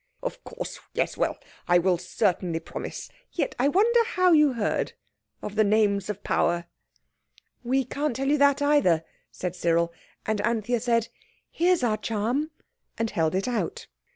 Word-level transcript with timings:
Of 0.23 0.43
course! 0.43 0.79
Yes! 0.95 1.15
Well, 1.15 1.37
I 1.67 1.77
will 1.77 1.99
certainly 1.99 2.59
promise. 2.59 3.07
Yet 3.33 3.53
I 3.59 3.67
wonder 3.67 4.03
how 4.03 4.31
you 4.31 4.53
heard 4.53 4.93
of 5.43 5.53
the 5.53 5.63
names 5.63 6.09
of 6.09 6.23
power?" 6.23 6.65
"We 7.63 7.85
can't 7.85 8.15
tell 8.15 8.27
you 8.27 8.39
that 8.39 8.63
either," 8.63 9.03
said 9.31 9.55
Cyril; 9.55 9.93
and 10.25 10.41
Anthea 10.41 10.79
said, 10.79 11.09
"Here 11.51 11.73
is 11.73 11.83
our 11.83 11.97
charm," 11.97 12.49
and 12.97 13.11
held 13.11 13.35
it 13.35 13.47
out. 13.47 13.85